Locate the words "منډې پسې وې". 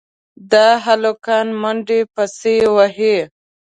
1.61-3.17